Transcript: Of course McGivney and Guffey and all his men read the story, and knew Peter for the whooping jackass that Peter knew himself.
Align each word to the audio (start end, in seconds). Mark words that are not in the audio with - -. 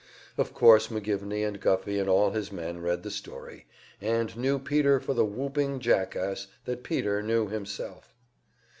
Of 0.35 0.51
course 0.51 0.87
McGivney 0.87 1.47
and 1.47 1.59
Guffey 1.59 1.99
and 1.99 2.09
all 2.09 2.31
his 2.31 2.51
men 2.51 2.79
read 2.79 3.03
the 3.03 3.11
story, 3.11 3.67
and 4.01 4.35
knew 4.35 4.57
Peter 4.57 4.99
for 4.99 5.13
the 5.13 5.23
whooping 5.25 5.79
jackass 5.79 6.47
that 6.65 6.81
Peter 6.81 7.21
knew 7.21 7.47
himself. 7.49 8.11